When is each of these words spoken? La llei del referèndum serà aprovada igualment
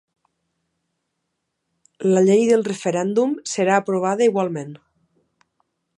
La 2.15 2.25
llei 2.27 2.41
del 2.53 2.65
referèndum 2.71 3.37
serà 3.53 3.77
aprovada 3.83 4.29
igualment 4.31 4.77